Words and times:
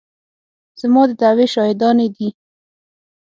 زما 0.81 1.01
د 1.09 1.11
دعوې 1.21 1.47
شاهدانې 1.53 2.07
دي. 2.15 2.29